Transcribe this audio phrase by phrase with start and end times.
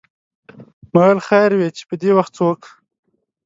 [0.93, 2.71] ما ویل خیر وې چې پدې وخت څوک و.